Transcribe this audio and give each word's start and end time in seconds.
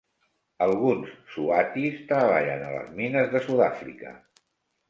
Alguns 0.65 1.11
swatis 1.33 1.99
treballen 2.13 2.65
a 2.71 2.75
les 2.79 2.91
mines 3.03 3.33
de 3.37 3.43
Sudàfrica. 3.49 4.19